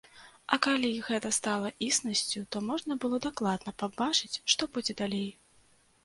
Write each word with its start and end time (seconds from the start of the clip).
А 0.55 0.57
калі 0.65 0.87
гэта 1.09 1.29
стала 1.39 1.69
існасцю, 1.87 2.41
то 2.55 2.61
можна 2.69 2.97
было 3.03 3.19
дакладна 3.25 3.73
пабачыць, 3.83 4.31
што 4.55 4.69
будзе 4.79 4.97
далей. 5.03 5.29